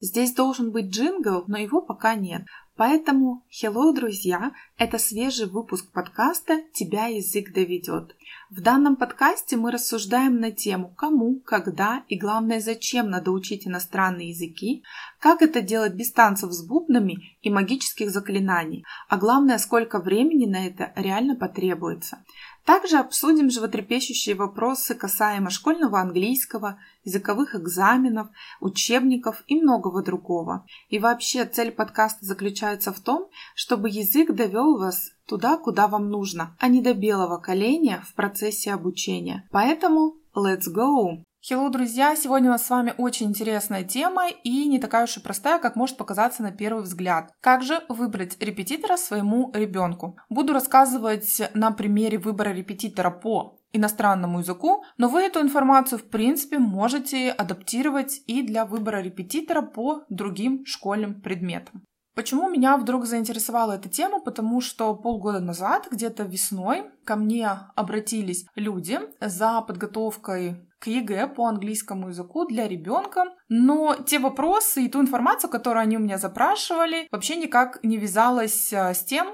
[0.00, 2.42] Здесь должен быть джингл, но его пока нет.
[2.74, 8.16] Поэтому, hello, друзья, это свежий выпуск подкаста «Тебя язык доведет».
[8.48, 14.30] В данном подкасте мы рассуждаем на тему, кому, когда и, главное, зачем надо учить иностранные
[14.30, 14.82] языки,
[15.20, 20.66] как это делать без танцев с бубнами и магических заклинаний, а главное, сколько времени на
[20.66, 22.24] это реально потребуется.
[22.64, 28.28] Также обсудим животрепещущие вопросы касаемо школьного английского, языковых экзаменов,
[28.60, 30.66] учебников и многого другого.
[30.88, 36.56] И вообще цель подкаста заключается в том, чтобы язык довел вас туда, куда вам нужно,
[36.58, 39.48] а не до белого коленя в процессе обучения.
[39.50, 41.22] Поэтому let's go!
[41.42, 42.14] Hello, друзья!
[42.16, 45.74] Сегодня у нас с вами очень интересная тема и не такая уж и простая, как
[45.74, 47.32] может показаться на первый взгляд.
[47.40, 50.18] Как же выбрать репетитора своему ребенку?
[50.28, 56.58] Буду рассказывать на примере выбора репетитора по иностранному языку, но вы эту информацию, в принципе,
[56.58, 61.86] можете адаптировать и для выбора репетитора по другим школьным предметам.
[62.14, 64.20] Почему меня вдруг заинтересовала эта тема?
[64.20, 71.46] Потому что полгода назад, где-то весной, ко мне обратились люди за подготовкой к ЕГЭ по
[71.46, 77.06] английскому языку для ребенка, но те вопросы и ту информацию, которую они у меня запрашивали,
[77.12, 79.28] вообще никак не вязалась а, с тем,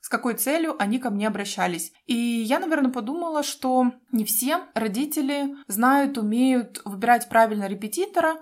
[0.00, 1.92] с какой целью они ко мне обращались.
[2.06, 8.36] И я, наверное, подумала, что не все родители знают, умеют выбирать правильно репетитора,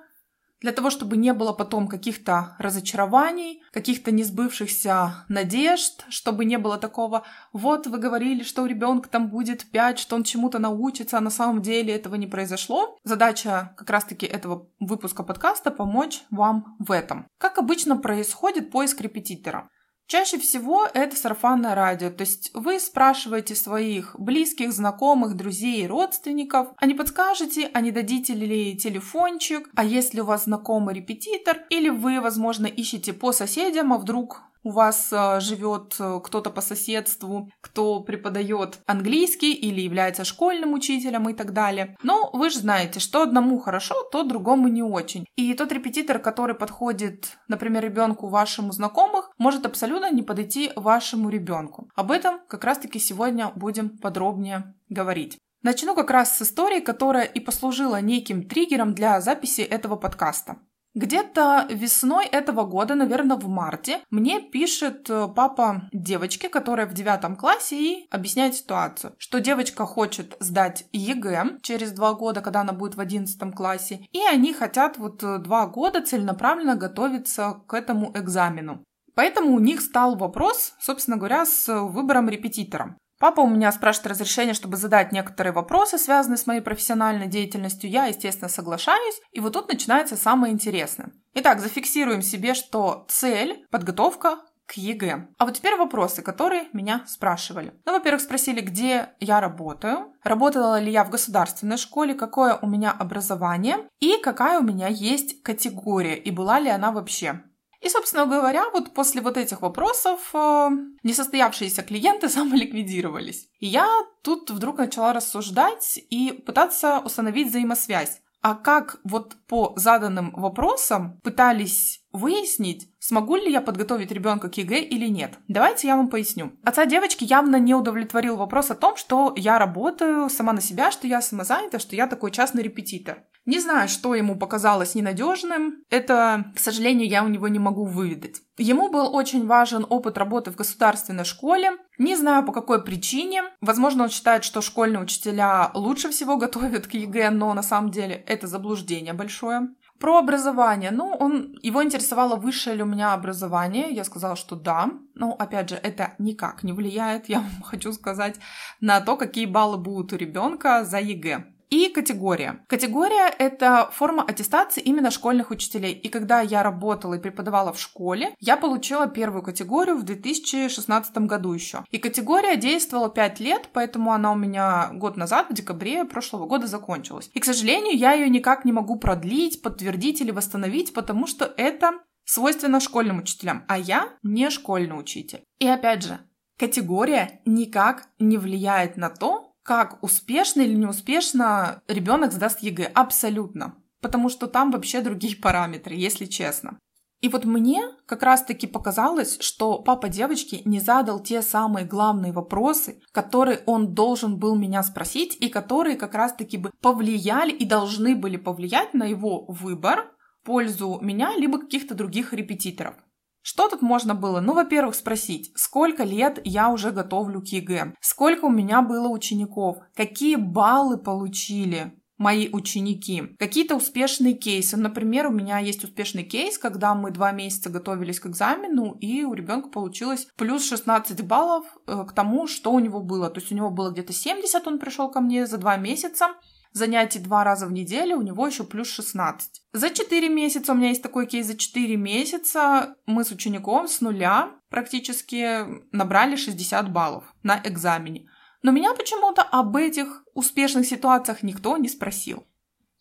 [0.63, 7.25] для того, чтобы не было потом каких-то разочарований, каких-то несбывшихся надежд, чтобы не было такого,
[7.53, 11.31] вот вы говорили, что у ребенка там будет 5, что он чему-то научится, а на
[11.31, 12.97] самом деле этого не произошло.
[13.05, 17.27] Задача как раз-таки этого выпуска подкаста помочь вам в этом.
[17.39, 19.69] Как обычно происходит поиск репетитора?
[20.07, 26.87] Чаще всего это сарафанное радио, то есть вы спрашиваете своих близких, знакомых, друзей, родственников, а
[26.87, 32.21] не подскажете, а не дадите ли телефончик, а если у вас знакомый репетитор, или вы,
[32.21, 38.01] возможно, ищете по соседям, а вдруг у вас э, живет э, кто-то по соседству, кто
[38.01, 41.97] преподает английский или является школьным учителем и так далее.
[42.03, 45.27] Но вы же знаете, что одному хорошо, то другому не очень.
[45.37, 51.89] И тот репетитор, который подходит, например, ребенку вашему знакомых, может абсолютно не подойти вашему ребенку.
[51.95, 55.39] Об этом как раз-таки сегодня будем подробнее говорить.
[55.63, 60.57] Начну как раз с истории, которая и послужила неким триггером для записи этого подкаста.
[60.95, 67.35] Где-то весной этого года, наверное, в марте, мне пишет э, папа девочки, которая в девятом
[67.35, 72.97] классе, и объясняет ситуацию, что девочка хочет сдать ЕГЭ через два года, когда она будет
[72.97, 78.85] в одиннадцатом классе, и они хотят вот э, два года целенаправленно готовиться к этому экзамену.
[79.15, 82.97] Поэтому у них стал вопрос, собственно говоря, с выбором репетитора.
[83.23, 87.89] Папа у меня спрашивает разрешение, чтобы задать некоторые вопросы, связанные с моей профессиональной деятельностью.
[87.89, 89.21] Я, естественно, соглашаюсь.
[89.31, 91.13] И вот тут начинается самое интересное.
[91.35, 95.29] Итак, зафиксируем себе, что цель– подготовка к ЕГЭ.
[95.39, 97.73] А вот теперь вопросы, которые меня спрашивали.
[97.85, 102.91] Ну, во-первых, спросили, где я работаю, работала ли я в государственной школе, какое у меня
[102.91, 107.43] образование и какая у меня есть категория, и была ли она вообще.
[107.83, 110.69] И, собственно говоря, вот после вот этих вопросов э,
[111.03, 113.49] несостоявшиеся клиенты самоликвидировались.
[113.59, 113.89] И я
[114.23, 118.21] тут вдруг начала рассуждать и пытаться установить взаимосвязь.
[118.41, 124.81] А как вот по заданным вопросам пытались выяснить, смогу ли я подготовить ребенка к ЕГЭ
[124.81, 125.39] или нет.
[125.49, 126.53] Давайте я вам поясню.
[126.63, 131.07] Отца девочки явно не удовлетворил вопрос о том, что я работаю сама на себя, что
[131.07, 133.25] я самозанята, что я такой частный репетитор.
[133.45, 135.83] Не знаю, что ему показалось ненадежным.
[135.91, 138.41] Это, к сожалению, я у него не могу выведать.
[138.57, 141.73] Ему был очень важен опыт работы в государственной школе.
[141.99, 143.43] Не знаю по какой причине.
[143.61, 148.23] Возможно, он считает, что школьные учителя лучше всего готовят к ЕГЭ, но на самом деле
[148.29, 149.69] это заблуждение большое.
[150.03, 150.91] Про образование.
[150.91, 153.95] Ну, он, его интересовало, высшее ли у меня образование.
[153.95, 154.91] Я сказала, что да.
[155.15, 158.41] Но, опять же, это никак не влияет, я вам хочу сказать,
[158.81, 161.45] на то, какие баллы будут у ребенка за ЕГЭ.
[161.73, 162.63] И категория.
[162.69, 165.95] Категория— это форма аттестации именно школьных учителей.
[165.95, 171.55] И когда я работала и преподавала в школе, я получила первую категорию в 2016 году
[171.55, 171.83] еще.
[171.91, 176.67] И категория действовала 5 лет, поэтому она у меня год назад, в декабре прошлого года
[176.67, 177.31] закончилась.
[177.33, 181.93] И, к сожалению, я ее никак не могу продлить, подтвердить или восстановить, потому что это
[182.27, 185.43] свойственно школьным учителям, а я не школьный учитель.
[185.59, 186.19] И опять же,
[186.59, 192.91] категория никак не влияет на то, как успешно или неуспешно ребенок сдаст ЕГЭ.
[192.95, 193.77] Абсолютно.
[194.01, 196.79] Потому что там вообще другие параметры, если честно.
[197.23, 203.01] И вот мне как раз-таки показалось, что папа девочки не задал те самые главные вопросы,
[203.13, 208.37] которые он должен был меня спросить, и которые как раз-таки бы повлияли и должны были
[208.37, 210.11] повлиять на его выбор
[210.43, 212.97] в пользу меня, либо каких-то других репетиторов.
[213.43, 214.41] Что тут можно было?
[214.41, 219.79] Ну, во-первых, спросить, сколько лет я уже готовлю к ЕГЭ, сколько у меня было учеников,
[219.95, 221.93] какие баллы получили
[222.23, 223.35] мои ученики.
[223.39, 224.77] Какие-то успешные кейсы.
[224.77, 229.35] Например, у меня есть успешный кейс, когда мы два месяца готовились к экзамену, и у
[229.35, 233.29] ребенка получилось плюс 16 баллов э, к тому, что у него было.
[233.29, 236.29] То есть у него было где-то 70, он пришел ко мне за два месяца,
[236.73, 239.63] занятий два раза в неделю, у него еще плюс 16.
[239.73, 244.01] За 4 месяца, у меня есть такой кейс, за 4 месяца мы с учеником с
[244.01, 248.29] нуля практически набрали 60 баллов на экзамене.
[248.63, 252.47] Но меня почему-то об этих успешных ситуациях никто не спросил.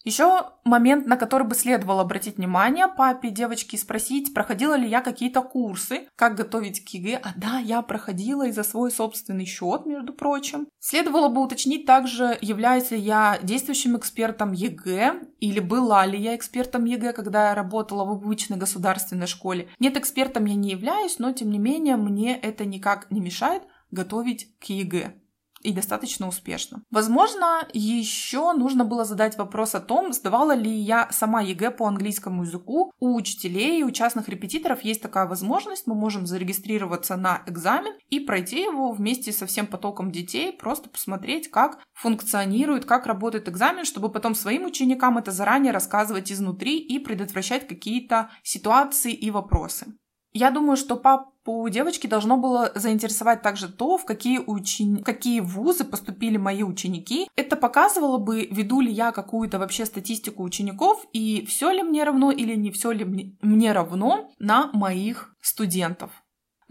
[0.04, 5.42] Еще момент, на который бы следовало обратить внимание папе девочки спросить, проходила ли я какие-то
[5.42, 7.22] курсы, как готовить к ЕГЭ.
[7.24, 10.68] А да, я проходила и за свой собственный счет, между прочим.
[10.80, 16.86] Следовало бы уточнить также, являюсь ли я действующим экспертом ЕГЭ или была ли я экспертом
[16.86, 19.68] ЕГЭ, когда я работала в обычной государственной школе.
[19.80, 24.58] Нет, экспертом я не являюсь, но тем не менее мне это никак не мешает готовить
[24.60, 25.21] к ЕГЭ
[25.64, 26.84] и достаточно успешно.
[26.92, 32.44] Возможно, еще нужно было задать вопрос о том, сдавала ли я сама ЕГЭ по английскому
[32.44, 32.92] языку.
[33.00, 35.88] У учителей и у частных репетиторов есть такая возможность.
[35.88, 41.50] Мы можем зарегистрироваться на экзамен и пройти его вместе со всем потоком детей, просто посмотреть,
[41.50, 47.68] как функционирует, как работает экзамен, чтобы потом своим ученикам это заранее рассказывать изнутри и предотвращать
[47.68, 49.94] какие-то ситуации и вопросы.
[50.34, 55.02] Я думаю, что папу девочки должно было заинтересовать также то, в какие, учени...
[55.02, 57.28] какие вузы поступили мои ученики.
[57.36, 62.32] Это показывало бы, веду ли я какую-то вообще статистику учеников, и все ли мне равно
[62.32, 66.12] или не все ли мне равно на моих студентов.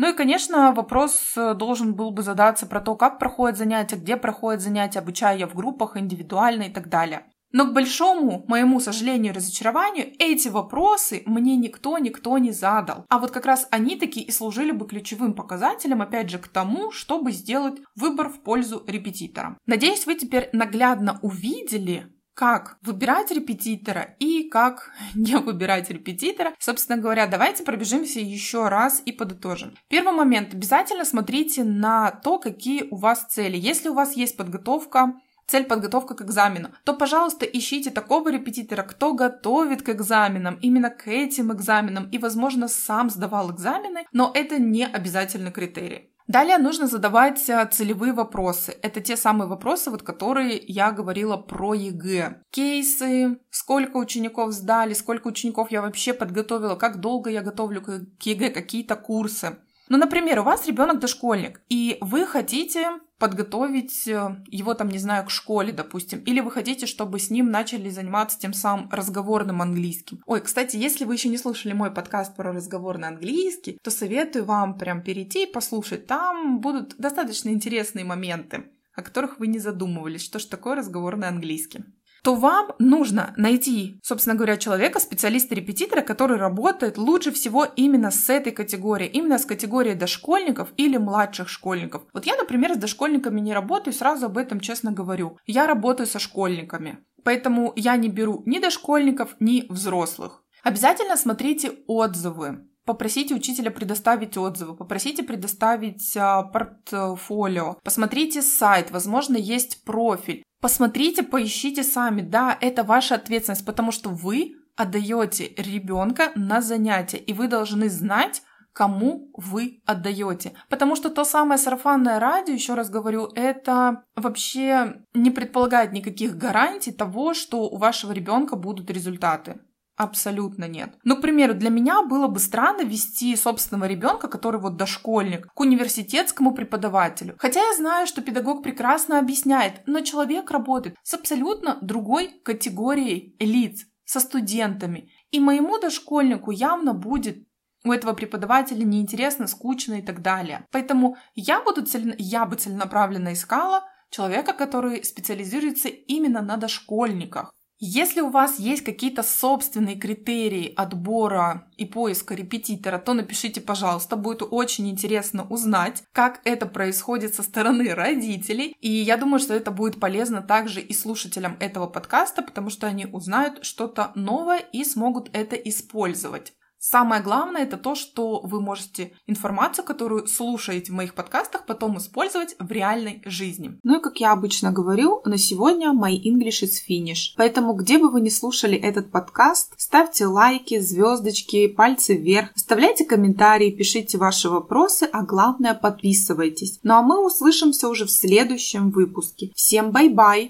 [0.00, 4.16] Ну и, конечно, вопрос э, должен был бы задаться про то, как проходят занятия, где
[4.16, 7.26] проходят занятия, обучаю я в группах, индивидуально и так далее.
[7.52, 13.05] Но к большому моему сожалению и разочарованию эти вопросы мне никто никто не задал.
[13.08, 16.93] А вот как раз они такие и служили бы ключевым показателем, опять же, к тому,
[16.93, 19.56] чтобы сделать выбор в пользу репетитора.
[19.67, 26.55] Надеюсь, вы теперь наглядно увидели, как выбирать репетитора и как не выбирать репетитора.
[26.58, 29.75] Собственно говоря, давайте пробежимся еще раз и подытожим.
[29.88, 30.55] Первый момент.
[30.55, 33.58] Обязательно смотрите на то, какие у вас цели.
[33.58, 35.20] Если у вас есть подготовка
[35.50, 41.08] цель подготовка к экзамену, то, пожалуйста, ищите такого репетитора, кто готовит к экзаменам, именно к
[41.08, 46.11] этим экзаменам, и, возможно, сам сдавал экзамены, но это не обязательный критерий.
[46.29, 48.76] Далее нужно задавать а, целевые вопросы.
[48.82, 52.44] Это те самые вопросы, вот которые я говорила про ЕГЭ.
[52.53, 58.50] Кейсы, сколько учеников сдали, сколько учеников я вообще подготовила, как долго я готовлю к ЕГЭ,
[58.50, 59.56] какие-то курсы.
[59.88, 65.26] Ну, например, у вас ребенок дошкольник, и вы хотите подготовить э, его, там, не знаю,
[65.26, 70.22] к школе, допустим, или вы хотите, чтобы с ним начали заниматься тем самым разговорным английским.
[70.26, 74.78] Ой, кстати, если вы еще не слушали мой подкаст про разговорный английский, то советую вам
[74.78, 76.06] прям перейти и послушать.
[76.06, 78.64] Там будут достаточно интересные моменты,
[78.94, 81.84] о которых вы не задумывались, что же такое разговорный английский
[82.22, 88.52] то вам нужно найти, собственно говоря, человека, специалиста-репетитора, который работает лучше всего именно с этой
[88.52, 92.02] категорией, именно с категорией дошкольников или младших школьников.
[92.12, 95.38] Вот я, например, с дошкольниками не работаю, сразу об этом честно говорю.
[95.46, 100.43] Я работаю со школьниками, поэтому я не беру ни дошкольников, ни взрослых.
[100.62, 109.84] Обязательно смотрите отзывы попросите учителя предоставить отзывы, попросите предоставить а, портфолио, посмотрите сайт, возможно, есть
[109.84, 110.43] профиль.
[110.60, 112.20] Посмотрите, поищите сами.
[112.20, 118.43] Да, это ваша ответственность, потому что вы отдаете ребенка на занятия, и вы должны знать,
[118.72, 120.52] кому вы отдаете.
[120.69, 126.93] Потому что то самое сарафанное радио, еще раз говорю, это вообще не предполагает никаких гарантий
[126.93, 129.60] того, что у вашего ребенка будут результаты.
[130.00, 130.94] Абсолютно нет.
[131.04, 135.60] Ну, к примеру, для меня было бы странно вести собственного ребенка, который вот дошкольник, к
[135.60, 137.34] университетскому преподавателю.
[137.38, 143.84] Хотя я знаю, что педагог прекрасно объясняет, но человек работает с абсолютно другой категорией лиц,
[144.06, 145.10] со студентами.
[145.32, 147.46] И моему дошкольнику явно будет
[147.84, 150.66] у этого преподавателя неинтересно, скучно и так далее.
[150.72, 152.14] Поэтому я, буду цель...
[152.16, 157.52] я бы целенаправленно искала человека, который специализируется именно на дошкольниках.
[157.82, 164.43] Если у вас есть какие-то собственные критерии отбора и поиска репетитора, то напишите, пожалуйста, будет
[164.43, 168.77] очень интересно узнать, как это происходит со стороны родителей.
[168.82, 173.06] И я думаю, что это будет полезно также и слушателям этого подкаста, потому что они
[173.06, 176.53] узнают что-то новое и смогут это использовать.
[176.82, 182.56] Самое главное это то, что вы можете информацию, которую слушаете в моих подкастах, потом использовать
[182.58, 183.79] в реальной жизни.
[183.82, 187.34] Ну и как я обычно говорю, на сегодня my English is finish.
[187.37, 193.70] Поэтому где бы вы ни слушали этот подкаст, ставьте лайки, звездочки, пальцы вверх, оставляйте комментарии,
[193.70, 196.81] пишите ваши вопросы, а главное подписывайтесь.
[196.82, 199.53] Ну а мы услышимся уже в следующем выпуске.
[199.55, 200.49] Всем бай-бай!